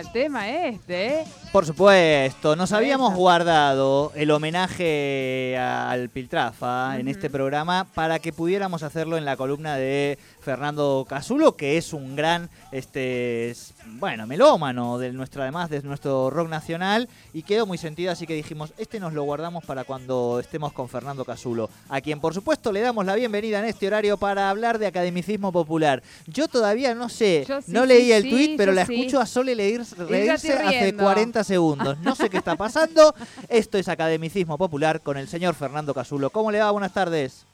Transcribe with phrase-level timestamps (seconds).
[0.00, 1.24] El tema este, ¿eh?
[1.56, 8.82] Por supuesto, nos habíamos guardado el homenaje al Piltrafa en este programa para que pudiéramos
[8.82, 13.56] hacerlo en la columna de Fernando Casulo, que es un gran, este,
[13.98, 18.34] bueno, melómano de nuestro, además de nuestro rock nacional y quedó muy sentido, así que
[18.34, 22.70] dijimos, este nos lo guardamos para cuando estemos con Fernando Casulo, a quien por supuesto
[22.70, 26.02] le damos la bienvenida en este horario para hablar de academicismo popular.
[26.26, 29.24] Yo todavía no sé, sí, no sí, leí el sí, tweet, pero la escucho a
[29.24, 31.02] Sole leer, reírse hace riendo.
[31.02, 31.98] 40 segundos.
[32.00, 33.14] No sé qué está pasando.
[33.48, 36.30] Esto es Academicismo Popular con el señor Fernando Casulo.
[36.30, 36.70] ¿Cómo le va?
[36.70, 37.46] Buenas tardes.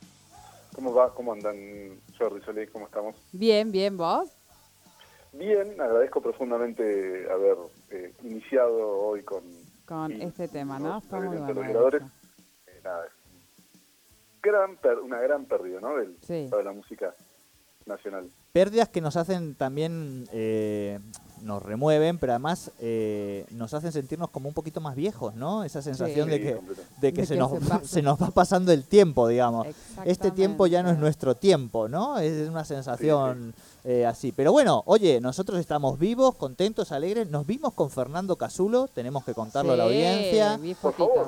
[0.75, 1.15] ¿Cómo va?
[1.15, 1.57] ¿Cómo andan,
[2.19, 2.71] Jordi Soleil?
[2.71, 3.15] ¿Cómo estamos?
[3.33, 4.31] Bien, bien, vos.
[5.35, 6.83] Bien, agradezco profundamente
[7.31, 7.57] haber
[7.91, 9.43] eh, iniciado hoy con...
[9.87, 10.95] Con y este tema, ¿no?
[10.95, 11.89] los Está muy bueno.
[11.97, 12.01] Eh,
[12.85, 13.05] nada,
[14.43, 15.97] gran per- una gran pérdida, ¿no?
[15.97, 16.49] Del, Sí.
[16.49, 17.15] de la música
[17.87, 18.29] nacional.
[18.53, 20.99] Pérdidas que nos hacen también, eh,
[21.43, 25.65] nos remueven, pero además eh, nos hacen sentirnos como un poquito más viejos, ¿no?
[25.65, 26.61] Esa sensación Sí, de que,
[27.01, 27.53] de que, De se, que nos,
[27.85, 29.67] se nos va pasando el tiempo, digamos.
[30.05, 32.19] Este tiempo ya no es nuestro tiempo, ¿no?
[32.19, 34.31] Es una sensación eh, así.
[34.31, 37.29] Pero bueno, oye, nosotros estamos vivos, contentos, alegres.
[37.29, 40.61] Nos vimos con Fernando Casulo, tenemos que contarlo a la audiencia.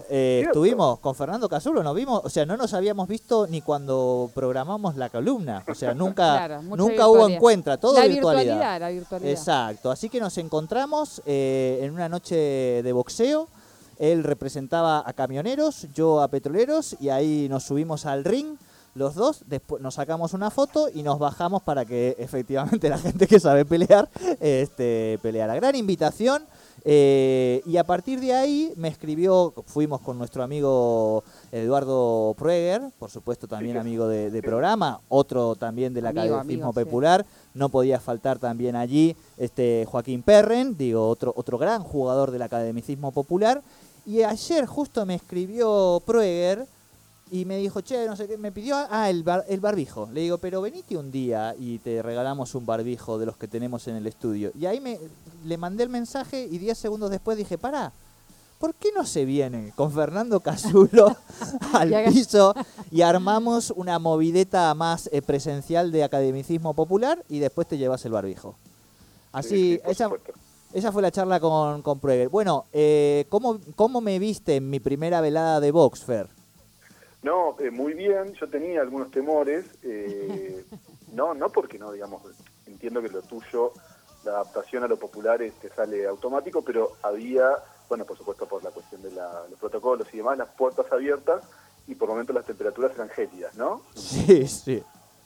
[0.09, 4.31] Eh, estuvimos con Fernando Casulo, nos vimos, o sea, no nos habíamos visto ni cuando
[4.35, 6.15] programamos la columna, o sea, nunca,
[6.47, 8.45] Claro, nunca hubo encuentra, todo la virtualidad.
[8.45, 9.31] virtualidad, la virtualidad.
[9.31, 13.49] Exacto, así que nos encontramos eh, en una noche de boxeo.
[13.99, 18.57] Él representaba a camioneros, yo a petroleros, y ahí nos subimos al ring
[18.95, 23.27] los dos, después nos sacamos una foto y nos bajamos para que efectivamente la gente
[23.27, 24.09] que sabe pelear
[24.41, 25.55] este, peleara.
[25.57, 26.45] Gran invitación.
[26.85, 33.11] eh, y a partir de ahí me escribió, fuimos con nuestro amigo Eduardo Prueger, por
[33.11, 36.85] supuesto también amigo de, de programa, otro también del Academicismo sí.
[36.85, 37.25] Popular,
[37.55, 43.13] no podía faltar también allí este Joaquín Perren, digo, otro, otro gran jugador del academicismo
[43.13, 43.63] popular.
[44.07, 46.67] Y ayer justo me escribió Prueger
[47.31, 50.09] y me dijo, che, no sé qué, me pidió, ah, el, bar- el barbijo.
[50.13, 53.89] Le digo, pero venite un día y te regalamos un barbijo de los que tenemos
[53.89, 54.53] en el estudio.
[54.59, 54.99] Y ahí me,
[55.45, 57.93] le mandé el mensaje y 10 segundos después dije, pará,
[58.59, 61.17] ¿por qué no se viene con Fernando Casulo
[61.73, 62.55] al piso
[62.91, 68.13] y armamos una movideta más eh, presencial de academicismo popular y después te llevas el
[68.13, 68.55] barbijo?
[69.33, 70.09] Así, Sí, esa,
[70.73, 72.29] esa fue la charla con, con Prueger.
[72.29, 76.29] Bueno, eh, ¿cómo, ¿cómo me viste en mi primera velada de box, Fer?
[77.25, 80.63] No, eh, muy bien, yo tenía algunos temores, eh,
[81.13, 82.23] no, no porque no, digamos,
[82.67, 83.73] entiendo que lo tuyo,
[84.25, 87.49] la adaptación a lo popular este, sale automático, pero había,
[87.89, 91.43] bueno, por supuesto por la cuestión de la- los protocolos y demás, las puertas abiertas
[91.87, 93.81] y por momentos las temperaturas eran gélidas, ¿no?
[93.95, 94.83] Sí, sí.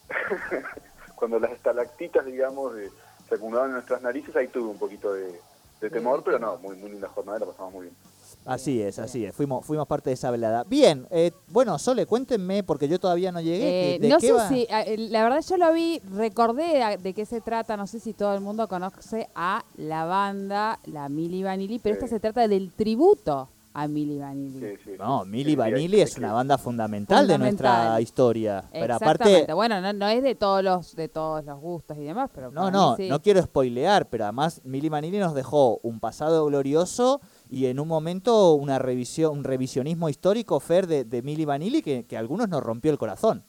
[1.16, 2.90] Cuando las estalactitas, digamos, de-
[3.28, 5.40] se acumulaban en nuestras narices, ahí tuve un poquito de,
[5.80, 7.96] de temor, pero no, muy, muy linda jornada, la pasamos muy bien.
[8.44, 9.34] Así es, así es.
[9.34, 10.64] Fuimos, fuimos parte de esa velada.
[10.64, 13.96] Bien, eh, bueno, Sole, cuéntenme, porque yo todavía no llegué.
[13.96, 14.48] Eh, ¿de no qué sé va?
[14.48, 18.00] si, a- el- la verdad yo lo vi, recordé de qué se trata, no sé
[18.00, 21.98] si todo el mundo conoce a la banda, la Mili Vanilli, pero Sí.
[22.04, 24.58] esta se trata del tributo a Mili Vanilli.
[24.60, 24.90] Sí, sí.
[24.98, 28.64] No, Mili Vanilli es una banda fundamental, de nuestra historia.
[28.72, 29.46] Pero aparte.
[29.54, 32.70] Bueno, no, no es de todos los de todos los gustos y demás, pero no,
[32.72, 37.20] no, no quiero spoilear, pero además Mili Vanilli nos dejó un pasado glorioso
[37.50, 42.06] y en un momento una revisión, un revisionismo histórico, Fer, de, de Mili Vanilli que,
[42.06, 43.44] que a algunos nos rompió el corazón.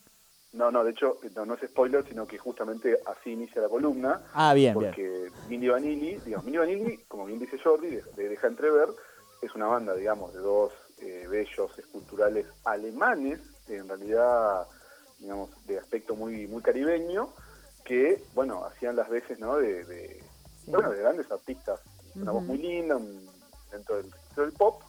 [0.52, 4.20] No, no, de hecho, no, no es spoiler, sino que justamente así inicia la columna.
[4.34, 4.90] Ah, bien, bien.
[4.90, 8.88] porque Mini Vanilli, digamos, Mini Vanilli, como bien dice Jordi, de, de Deja Entrever,
[9.42, 13.38] es una banda, digamos, de dos eh, bellos esculturales alemanes,
[13.68, 14.66] en realidad,
[15.20, 17.28] digamos, de aspecto muy muy caribeño,
[17.84, 20.20] que, bueno, hacían las veces, ¿no?, de, de-
[20.64, 20.72] Sí.
[20.72, 21.80] bueno, de grandes artistas.
[22.16, 23.29] Una voz muy linda un-
[23.70, 24.82] dentro del, del pop,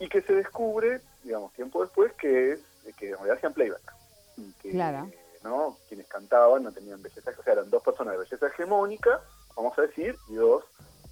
[0.00, 2.60] y que se descubre, digamos, tiempo después, que es
[2.96, 3.94] que en realidad hacían playback.
[4.36, 5.10] y que Claro.
[5.42, 5.76] ¿no?
[5.88, 9.20] quienes cantaban no tenían belleza, o sea, eran dos personas de belleza hegemónica,
[9.56, 10.64] vamos a decir, y dos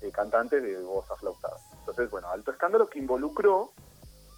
[0.03, 1.57] eh, cantantes de voz aflautada.
[1.81, 3.73] Entonces, bueno, alto escándalo que involucró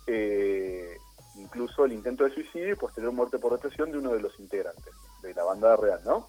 [0.06, 0.96] eh,
[1.36, 4.94] incluso el intento de suicidio y posterior muerte por depresión de uno de los integrantes
[5.22, 6.28] de la banda real, ¿no?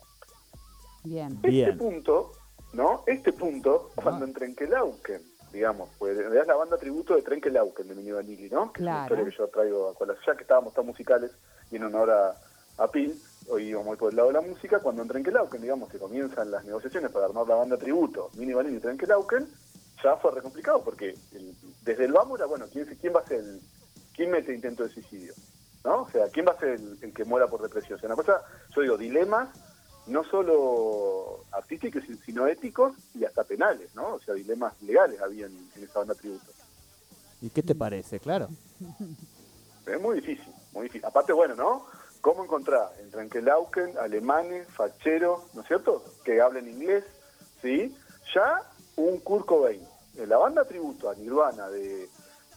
[1.03, 1.39] Bien.
[1.41, 1.69] Bien.
[1.69, 2.31] Este punto,
[2.73, 3.03] ¿no?
[3.07, 7.87] Este punto, cuando en Trenkelauken, digamos, pues en realidad es la banda tributo de Trenkelauken
[7.87, 8.71] de Mini Vanilli, ¿no?
[8.73, 9.15] Que es una Claro.
[9.15, 11.31] historia que yo traigo a colación, ya que estábamos tan musicales
[11.71, 12.37] y en honor a,
[12.77, 15.89] a Pil, hoy íbamos muy por el lado de la música, cuando en Trenkelauken, digamos,
[15.91, 19.49] se comienzan las negociaciones para armar la banda tributo Mini Vanilli y Trenkelauken,
[20.03, 23.27] ya fue re complicado porque el- desde el vamos era, bueno, ¿quién, quién va a
[23.27, 23.61] ser el,
[24.13, 25.33] quién mete intento de suicidio?
[25.83, 26.01] ¿No?
[26.03, 27.95] O sea, ¿quién va a ser el, el que muera por depresión?
[27.97, 28.41] O sea, una cosa,
[28.75, 29.49] yo digo, dilemas
[30.09, 34.15] no solo artísticos, sino éticos y hasta penales, ¿no?
[34.15, 36.51] O sea, dilemas legales había en, en esa banda tributo.
[37.41, 38.19] ¿Y qué te parece?
[38.19, 38.49] Claro.
[39.85, 41.05] Es muy difícil, muy difícil.
[41.05, 41.85] Aparte, bueno, ¿no?
[42.21, 46.03] ¿Cómo encontrar en Trenkelauken alemanes, facheros, ¿no es cierto?
[46.25, 47.05] Que hablen inglés,
[47.61, 47.95] ¿sí?
[48.35, 48.61] Ya
[48.97, 49.81] un Kurt Cobain.
[50.15, 52.09] En la banda tributo a Nirvana de,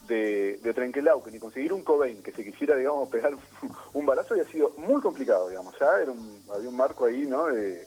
[0.08, 3.40] de, de Trenkelauken y conseguir un Cobain que se quisiera, digamos, pegar un,
[3.94, 5.75] un balazo había sido muy complicado, digamos.
[5.78, 7.46] Ya era un, había un marco ahí, ¿no?
[7.46, 7.87] De,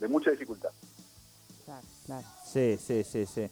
[0.00, 0.70] de mucha dificultad.
[1.64, 2.26] Claro, claro.
[2.44, 3.50] Sí, sí, sí, sí.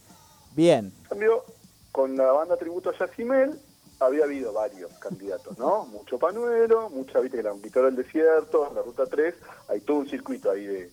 [0.55, 0.93] Bien.
[1.03, 1.43] En cambio,
[1.91, 3.59] con la banda tributo a Yacimel
[3.99, 5.85] había habido varios candidatos, ¿no?
[5.85, 9.35] Mucho panuelo, mucha, viste que la Conquistadora del Desierto, la Ruta 3,
[9.69, 10.91] hay todo un circuito ahí de,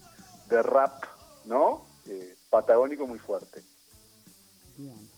[0.48, 1.04] de rap,
[1.44, 1.86] ¿no?
[2.06, 3.62] Eh, patagónico muy fuerte.
[4.76, 5.10] Bien.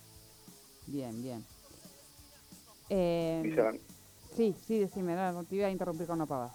[0.86, 1.51] Bien, bien.
[2.94, 3.80] Eh,
[4.36, 6.52] sí, sí, decime, no, te iba a interrumpir con una pava.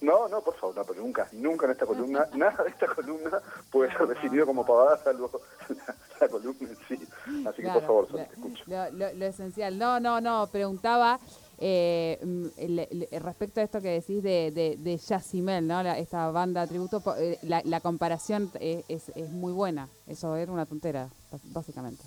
[0.00, 3.42] no, no, por favor, no, pero nunca, nunca en esta columna, nada de esta columna
[3.70, 5.30] puede ser definido como pavada salvo
[5.68, 7.06] la, la columna en sí.
[7.46, 8.64] Así que Claro, por favor, Sol, te escucho.
[8.68, 9.76] lo- lo- lo esencial.
[9.78, 11.20] No, no, no, preguntaba
[11.58, 15.82] eh, mm, le- le- respecto a esto que decís de, de, de Yacimel, ¿no?
[15.82, 19.88] La- esta banda tributo, eh, la, la comparación es, es, es muy buena.
[20.06, 22.02] Eso era una tontera, bás- básicamente.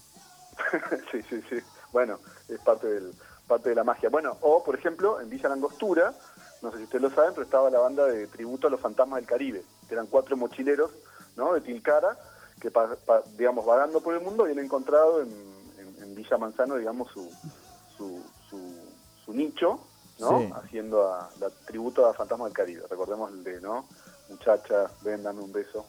[1.12, 1.57] sí, sí, sí.
[1.92, 3.12] Bueno, es parte del
[3.50, 4.07] parte de la magia.
[4.10, 6.13] Bueno, o por ejemplo, en Villa Langostura,
[6.62, 9.18] no sé si ustedes lo saben, pero estaba la banda de tributo a los fantasmas
[9.19, 10.92] del Caribe, que eran cuatro mochileros,
[11.36, 11.54] ¿no?
[11.54, 12.18] De Tilcara,
[12.62, 15.30] que pa- pa- digamos vagando por el mundo habían encontrado en,
[15.78, 17.30] en- en Villa Manzano, digamos su
[17.98, 18.57] su, su,
[19.25, 19.80] su nicho,
[20.19, 20.40] ¿no?
[20.40, 20.50] Sí.
[20.56, 22.84] Haciendo a, la tributo a fantasmas del Caribe.
[22.90, 23.86] Recordemos el de, ¿no?
[24.30, 25.86] Muchacha, ven, dame un beso.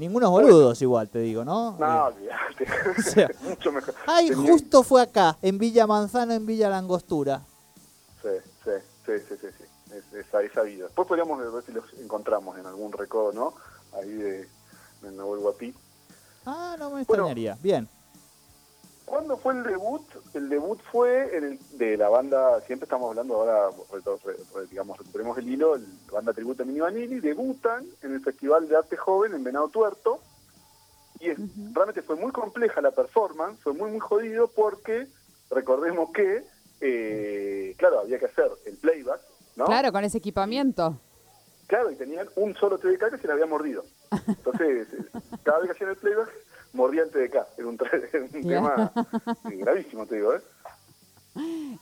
[0.00, 1.76] Ningunos boludos igual, te digo, ¿no?
[1.78, 3.02] No, olvidate.
[3.02, 3.94] sea, Mucho mejor.
[4.06, 7.42] Ay, justo fue acá, en Villa Manzano, en Villa Langostura.
[8.22, 8.28] Sí,
[8.64, 8.70] sí,
[9.04, 9.64] sí, sí, sí, sí.
[9.94, 10.86] Es, es, es sabido.
[10.86, 13.54] Después podríamos ver si los encontramos en algún recodo, ¿no?
[13.92, 14.48] Ahí de,
[15.02, 15.74] de Nahuel Guapí.
[16.46, 17.24] Ah, no me Bueno.
[17.24, 17.58] extrañaría.
[17.60, 17.86] Bien.
[19.10, 20.02] ¿Cuándo fue el debut?
[20.34, 23.70] El debut fue en el, de la banda, siempre estamos hablando ahora,
[24.24, 28.20] re- digamos, recuperemos el hilo, el- la banda tributo a Mini Vanilli, debutan en el
[28.22, 30.20] Festival de Arte Joven en Venado Tuerto.
[31.18, 31.38] Y es-
[31.72, 35.08] realmente fue muy compleja la performance, fue muy, muy jodido porque
[35.50, 36.44] recordemos que,
[36.80, 39.20] eh, claro, había que hacer el playback,
[39.56, 39.64] ¿no?
[39.64, 41.00] Claro, con ese equipamiento.
[41.66, 43.82] Claro, y tenían un solo TDK que se le había mordido.
[44.28, 45.04] Entonces, eh,
[45.42, 46.30] cada vez que hacían el playback,
[46.72, 47.34] mordía el TDK.
[47.58, 47.78] Era un,
[48.12, 48.92] era un tema
[49.44, 50.40] gravísimo, te digo, ¿eh?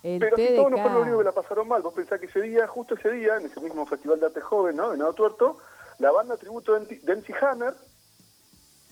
[0.02, 0.82] El Pero si todo no TDK.
[0.82, 1.82] fue lo único que la pasaron mal.
[1.82, 4.76] Vos pensás que ese día, justo ese día, en ese mismo Festival de Arte Joven,
[4.76, 4.92] ¿no?
[4.92, 5.58] En Nado Tuerto,
[5.98, 7.74] la banda tributo de de MC Hammer,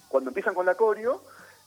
[0.08, 1.22] cuando empiezan con la coreo,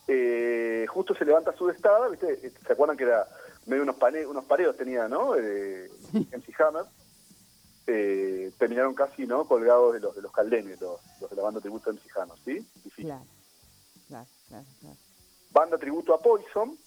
[0.07, 2.51] eh, justo se levanta su destada, ¿viste?
[2.65, 3.27] ¿Se acuerdan que era
[3.67, 5.35] medio unos, pane- unos pareos tenía, ¿no?
[5.35, 6.85] Eh, MC Hammer.
[7.91, 9.45] Eh, terminaron casi, ¿no?
[9.45, 12.37] Colgados de los de los caldenes, los, los de la banda tributo de MC Hammer,
[12.45, 12.53] ¿sí?
[12.83, 13.05] Difícil.
[13.05, 13.23] Claro,
[14.49, 14.97] claro, claro, claro.
[15.51, 16.77] banda tributo a Poison,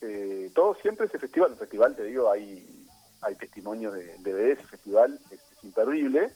[0.00, 2.86] eh, todo siempre ese festival, un festival, te digo, hay,
[3.20, 6.32] hay testimonios de, de ese festival, es, es imperdible.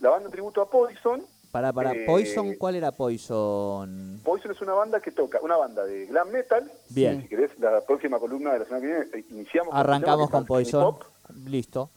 [0.00, 4.20] La banda tributo a Poison, Para, para, Eh, Poison, ¿cuál era Poison?
[4.22, 6.70] Poison es una banda que toca, una banda de glam metal.
[6.90, 7.22] Bien.
[7.22, 10.42] Si querés, la próxima columna de la semana que viene, eh, iniciamos con Arrancamos con
[10.42, 10.98] es Poison.
[11.46, 11.90] Listo.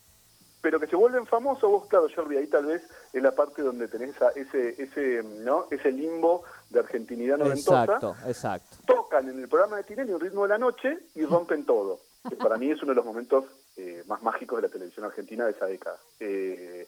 [0.62, 3.88] Pero que se vuelven famosos, vos, claro, Jordi, ahí tal vez es la parte donde
[3.88, 5.66] tenés esa- ese, ese, ¿no?
[5.72, 7.84] ese limbo de argentinidad noventosa.
[7.84, 8.78] Exacto, exacto.
[8.86, 12.00] tocan en el programa de Tinelli un ritmo de la noche y rompen todo.
[12.30, 13.46] Que para mí es uno de los momentos
[13.78, 15.98] eh, más mágicos de la televisión argentina de esa década.
[16.20, 16.88] Eh,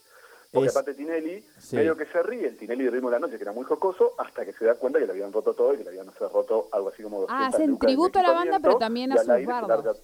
[0.52, 1.76] porque Es- aparte Tinelli, sí.
[1.78, 4.14] medio que se ríe, el Tinelli de ritmo de la noche, que era muy jocoso,
[4.20, 6.68] hasta que se da cuenta que le habían roto todo y que le habían roto
[6.72, 10.04] algo así como 200 Ah, hacen tributo a la banda, pero también a sus bardos.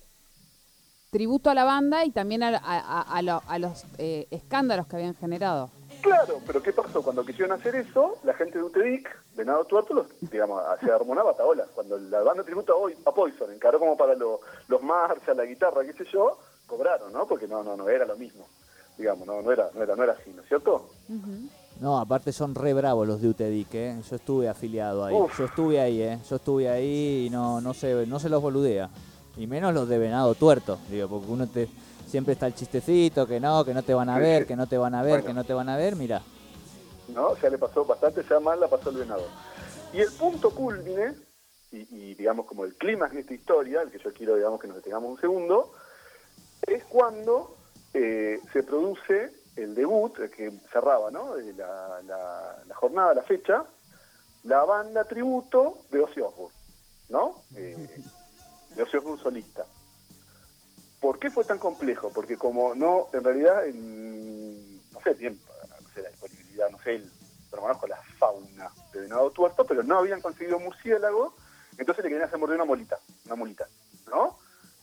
[1.12, 4.86] Tributo a la banda y también a, a- a- a lo- a los eh, escándalos
[4.88, 5.72] que habían generado.
[6.02, 7.02] Claro, pero ¿qué pasó?
[7.02, 11.24] Cuando quisieron hacer eso, la gente de UTEDIC, Venado Tuerto, los, digamos, se armó una
[11.24, 11.66] bataola.
[11.74, 15.46] Cuando la banda tributo a, Boy- a Poison encaró como para lo- los Marshall, la
[15.46, 16.38] guitarra, qué sé yo,
[16.68, 17.26] cobraron, ¿no?
[17.26, 18.46] Porque no, no, no era lo mismo.
[18.98, 20.90] digamos, no, no, era, no, era, no era así, ¿no es cierto?
[21.10, 21.50] Ujú.
[21.80, 24.02] No, aparte son re bravos los de UTEDIC, ¿eh?
[24.10, 25.16] Yo estuve afiliado ahí.
[25.16, 25.40] Uf.
[25.40, 26.20] Yo estuve ahí, ¿eh?
[26.30, 28.90] Yo estuve ahí y no, no, se, no se los boludea.
[29.40, 31.68] Y menos los de venado tuerto, digo, porque uno te
[32.08, 34.78] siempre está el chistecito, que no, que no te van a ver, que no te
[34.78, 35.26] van a ver, Bueno.
[35.28, 36.22] que no te van a ver, mira.
[37.10, 37.36] ¿no?
[37.38, 39.26] Ya le pasó bastante, ya mal la pasó el venado.
[39.94, 41.14] Y el punto culmine,
[41.72, 44.68] y, y, digamos como el clímax de esta historia, el que yo quiero digamos que
[44.68, 45.72] nos detengamos un segundo,
[46.68, 47.56] es cuando
[47.94, 51.38] eh, se produce el debut, el que cerraba ¿no?
[51.38, 53.64] Eh, la, la- la jornada, la fecha,
[54.44, 56.56] la banda tributo de Ozzy Osbourne,
[57.10, 57.36] ¿no?
[57.56, 57.88] Eh,
[58.76, 59.66] de Ozzy Osbourne solista.
[61.00, 62.12] ¿Por qué fue tan complejo?
[62.14, 65.40] Porque como no, en realidad, en, no sé, bien,
[65.82, 67.12] no sé la disponibilidad, no sé, el,
[67.50, 71.34] pero conozco la fauna de venado tuerto, pero no habían conseguido murciélago,
[71.78, 73.68] entonces le querían hacer morder una molita, una mulita,
[74.08, 74.38] ¿no?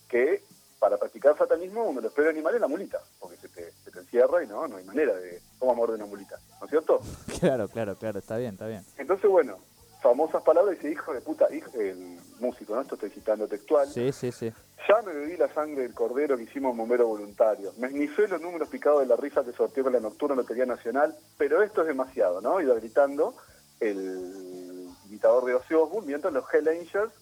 [0.09, 0.43] Que
[0.79, 3.91] para practicar satanismo uno de los peores animales es la mulita, porque se te, se
[3.91, 7.01] te encierra y no, no hay manera de cómo morder una mulita, ¿no es cierto?
[7.41, 8.85] Claro, claro, claro, está bien, está bien.
[8.97, 9.59] Entonces, bueno,
[10.03, 12.83] famosas palabras, dice hijo de puta, hijo, el músico, ¿no?
[12.83, 13.89] Esto estoy citando textual.
[13.89, 14.53] Sí, sí, sí.
[14.89, 17.73] Ya me bebí la sangre del cordero que hicimos en bombero voluntario.
[17.79, 21.17] Me esnifé los números picados de la rifa que sorteó con la nocturna Lotería Nacional,
[21.37, 22.61] pero esto es demasiado, ¿no?
[22.61, 23.35] Iba gritando
[23.81, 27.13] el imitador de Ozzy Osbourne, mientras los Hell Angels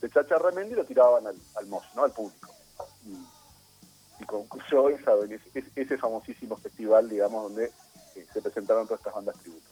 [0.00, 2.04] de Chacha Remendi lo tiraban al, al mosh, ¿no?
[2.04, 2.52] Al público.
[3.04, 3.12] Y,
[4.22, 7.66] y concluyó ese, ese famosísimo festival, digamos, donde
[8.16, 9.66] eh, se presentaron todas estas bandas tributo.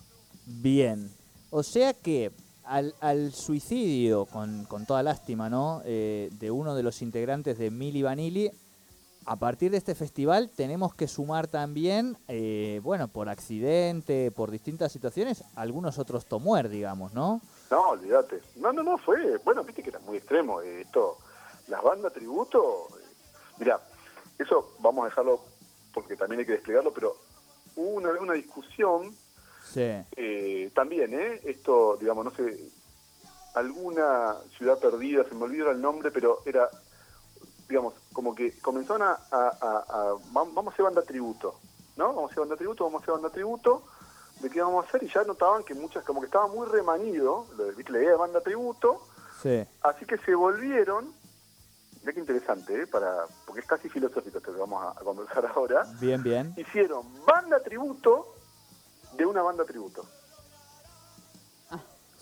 [0.46, 1.10] Bien.
[1.50, 2.30] O sea que
[2.64, 5.82] al, al suicidio, con, con toda lástima, ¿no?
[5.84, 8.50] Eh, de uno de los integrantes de Mili Vanilli,
[9.26, 14.92] a partir de este festival tenemos que sumar también, eh, bueno, por accidente, por distintas
[14.92, 17.40] situaciones, algunos otros tomuer, digamos, ¿no?
[17.70, 18.40] No, olvídate.
[18.56, 19.36] No, no, no, fue.
[19.44, 21.18] Bueno, viste que era muy extremo eh, esto.
[21.68, 22.88] Las bandas tributo.
[22.98, 23.04] eh,
[23.58, 23.80] mirá,
[24.38, 25.40] eso vamos a dejarlo
[25.92, 27.14] porque también hay que desplegarlo, pero
[27.76, 29.14] hubo una una discusión
[29.72, 29.88] Sí.
[30.16, 31.40] eh, también, ¿eh?
[31.44, 32.70] Esto, digamos, no sé,
[33.54, 36.68] alguna ciudad perdida, se me olvidó el nombre, pero era,
[37.68, 41.58] digamos, como que comenzaron a, a- a- a- vam- vamos a hacer banda tributo,
[41.96, 42.08] ¿no?
[42.08, 43.82] Vamos a hacer banda tributo, vamos a hacer banda tributo,
[44.40, 47.46] de qué vamos a hacer, y ya notaban que muchas, como que estaba muy remanido,
[47.56, 47.92] lo de- ¿viste?
[47.92, 49.02] la idea de banda tributo,
[49.42, 49.64] Sí.
[49.82, 51.12] así que se volvieron,
[52.00, 52.86] mira qué interesante, ¿eh?
[52.86, 56.54] Para, porque es casi filosófico esto que vamos a- a conversar ahora, Bien, bien.
[56.56, 58.34] hicieron banda tributo
[59.20, 60.04] de una banda tributo.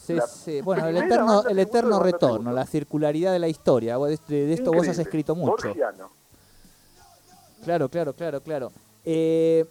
[0.06, 0.60] Sí, La sí.
[0.62, 3.98] Bueno, el eterno, el eterno retorno, la circularidad de la historia.
[3.98, 5.02] De, de esto vos has Increíble.
[5.02, 5.68] escrito mucho.
[5.68, 6.10] Borgiano.
[7.62, 8.72] Claro, claro, claro, claro.
[9.04, 9.66] Eh,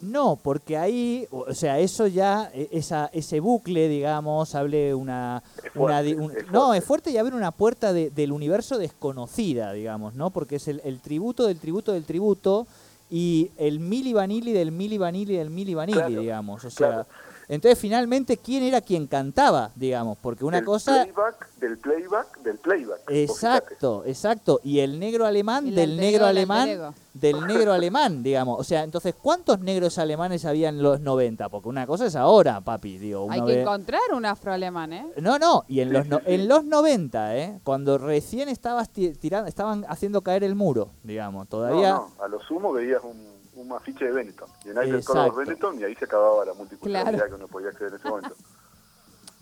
[0.00, 5.42] no, porque ahí, o sea, eso ya, e- esa, ese bucle, digamos, hable una...
[5.62, 8.78] Es una fuerte, un- es no, es fuerte y abre una puerta de- del universo
[8.78, 10.30] desconocida, digamos, ¿no?
[10.30, 12.66] Porque es el, el tributo del tributo del tributo
[13.10, 16.64] y el Mili Vanilli del Mili Vanilli del Mili Vanilli, Claro, digamos.
[16.64, 17.06] O sea, claro.
[17.48, 20.18] Entonces finalmente, ¿quién era quien cantaba, digamos?
[20.20, 21.04] Porque una del cosa...
[21.04, 23.00] Playback, del playback, del playback.
[23.08, 24.60] Exacto, exacto.
[24.64, 28.60] Y el negro alemán El del negro alemán del negro alemán, digamos.
[28.60, 31.48] O sea, entonces, ¿cuántos negros alemanes había en los 90?
[31.48, 35.06] Porque una cosa es ahora, papi, digo, Hay que ve- encontrar un afroalemán, ¿eh?
[35.22, 36.24] No, no, y en Sí, los no- sí.
[36.26, 37.58] en los 90, ¿eh?
[37.64, 42.28] Cuando recién estabas ti- tirando, estaban haciendo caer el muro, digamos, todavía No, no, a
[42.28, 43.16] lo sumo veías un,
[43.56, 44.48] un afiche de Benetton.
[44.64, 45.12] United Exacto.
[45.32, 47.28] Color Benetton y ahí se acababa la multiculturalidad Claro.
[47.30, 48.34] que uno podía acceder en ese momento.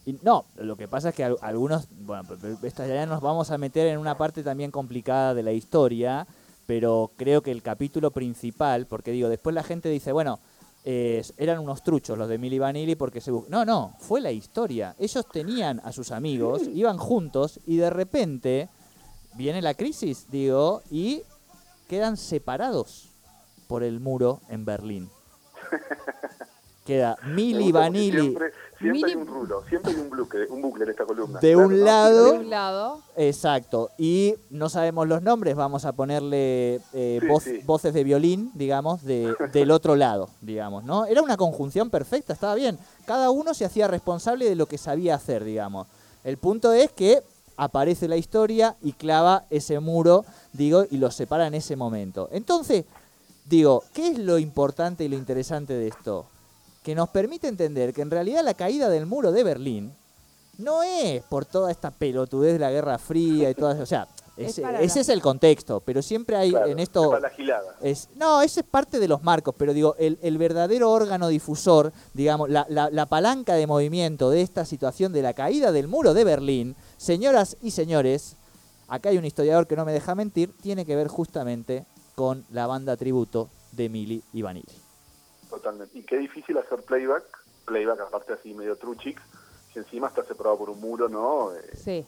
[0.06, 2.24] Y no, lo que pasa es que al- algunos, bueno,
[2.76, 6.26] ya nos vamos a meter en una parte también complicada de la historia,
[6.66, 10.40] pero creo que el capítulo principal, porque digo, después la gente dice, bueno,
[10.84, 14.94] eh, eran unos truchos los de Milli Vanilli porque se No, no, fue la historia.
[14.98, 18.68] Ellos tenían a sus amigos, iban juntos y de repente
[19.36, 21.22] viene la crisis, digo, y
[21.88, 23.08] quedan separados
[23.66, 25.10] por el muro en Berlín.
[26.84, 30.84] Queda porque Vanilli Siempre, siempre hay Mili- un rulo, siempre hay un bucle, un bucle
[30.84, 31.40] en esta columna.
[31.40, 31.84] De un ¿no?
[31.84, 37.26] lado- De un lado, Exacto, y no sabemos los nombres, vamos a ponerle eh, Sí,
[37.26, 37.60] voz- sí.
[37.64, 41.06] voces de violín, digamos, de, del otro lado, digamos, ¿no?
[41.06, 42.78] Era una conjunción perfecta, estaba bien.
[43.06, 45.86] Cada uno se hacía responsable de lo que sabía hacer, digamos.
[46.22, 47.22] El punto es que
[47.56, 52.28] aparece la historia y clava ese muro, digo, y los separa en ese momento.
[52.30, 52.84] Entonces,
[53.44, 56.26] digo, ¿qué es lo importante y lo interesante de esto?
[56.82, 59.92] Que nos permite entender que en realidad la caída del muro de Berlín
[60.58, 64.58] no es por toda esta pelotudez de la Guerra Fría y todas, o sea, Es
[64.58, 67.76] ese, es el contexto, pero siempre hay Claro, en esto Para la gilada.
[67.80, 71.92] es, no, ese es parte de los marcos, pero digo, el, el verdadero órgano difusor,
[72.14, 76.14] digamos, la, la- la palanca de movimiento de esta situación de la caída del muro
[76.14, 78.34] de Berlín, señoras y señores,
[78.88, 82.66] acá hay un historiador que no me deja mentir, tiene que ver justamente con la
[82.66, 84.72] banda tributo de Mili y Vanilli.
[85.50, 85.98] Totalmente.
[85.98, 87.24] Y qué difícil hacer playback,
[87.66, 89.20] playback aparte así medio truchix,
[89.72, 91.52] si encima está separado por un muro, ¿no?
[91.52, 92.04] Eh, Sí.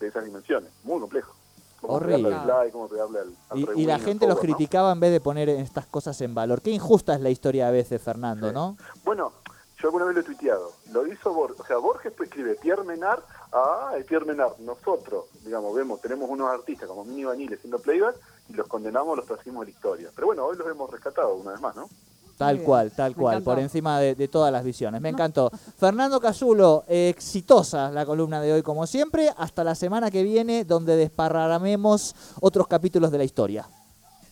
[0.00, 0.70] de esas dimensiones.
[0.84, 1.34] Muy complejo.
[1.80, 2.34] Cómo Horrible.
[2.34, 5.48] al slide, cómo pegarle al, al Y, la gente los criticaba en vez de poner
[5.48, 6.60] estas cosas en valor.
[6.60, 8.54] Qué injusta es la historia a veces, Fernando, Sí.
[8.54, 8.76] ¿no?
[9.04, 9.32] Bueno,
[9.80, 10.72] yo alguna vez lo he tuiteado.
[10.92, 11.60] Lo hizo Borges.
[11.60, 13.22] O sea, Borges pues escribe Pierre Menard.
[13.52, 14.58] Ah, es Pierre Menard.
[14.58, 18.16] Nosotros, digamos, vemos, tenemos unos artistas como Mini Vanille haciendo playback
[18.48, 20.10] y los condenamos, los trajimos de la historia.
[20.14, 21.88] Pero bueno, hoy los hemos rescatado una vez más, ¿no?
[22.36, 22.66] Tal bien.
[22.66, 23.50] cual, tal Me cual, encantó.
[23.50, 25.00] por encima de, de todas las visiones.
[25.00, 25.50] Me encantó.
[25.76, 29.30] Fernando Casulo, eh, exitosa la columna de hoy como siempre.
[29.36, 33.68] Hasta la semana que viene, donde desparramemos otros capítulos de la historia.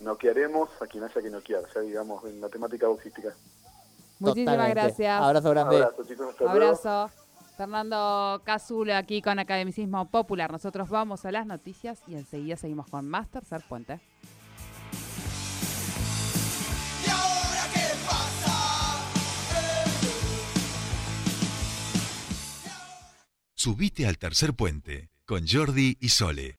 [0.00, 3.30] Noquearemos a quien haya que noquear, ya digamos, en la temática boxística.
[4.20, 4.80] Muchísimas Totalmente.
[4.82, 5.20] gracias.
[5.22, 5.76] Abrazo Un grande.
[5.76, 6.26] abrazo, chicos.
[6.30, 6.64] Hasta luego.
[6.66, 7.25] Abrazo.
[7.56, 10.52] Fernando Cazulo aquí con Academicismo Popular.
[10.52, 14.00] Nosotros vamos a las noticias y enseguida seguimos con más Tercer Puente.
[23.54, 26.54] Subite al tercer puente con Jordi y Sole.